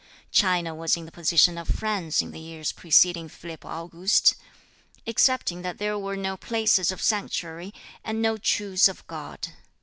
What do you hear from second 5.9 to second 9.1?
were no places of sanctuary and no Truce of